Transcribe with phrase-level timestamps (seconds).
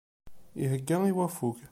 [0.63, 1.57] Ihegga i waffug.